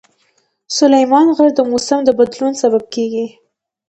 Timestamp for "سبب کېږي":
2.61-3.27